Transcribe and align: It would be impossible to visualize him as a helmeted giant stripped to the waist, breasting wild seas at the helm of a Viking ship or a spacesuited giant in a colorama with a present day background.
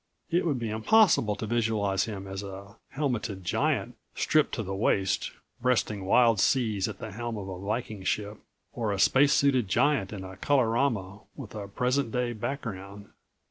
It 0.31 0.47
would 0.47 0.57
be 0.57 0.71
impossible 0.71 1.35
to 1.35 1.45
visualize 1.45 2.05
him 2.05 2.25
as 2.27 2.41
a 2.41 2.77
helmeted 2.89 3.43
giant 3.43 3.97
stripped 4.15 4.55
to 4.55 4.63
the 4.63 4.73
waist, 4.73 5.29
breasting 5.61 6.05
wild 6.05 6.39
seas 6.39 6.87
at 6.87 6.97
the 6.97 7.11
helm 7.11 7.37
of 7.37 7.47
a 7.47 7.59
Viking 7.59 8.03
ship 8.03 8.37
or 8.73 8.91
a 8.91 8.97
spacesuited 8.99 9.67
giant 9.67 10.11
in 10.11 10.23
a 10.23 10.37
colorama 10.37 11.21
with 11.35 11.53
a 11.53 11.67
present 11.67 12.11
day 12.11 12.33
background. 12.33 13.09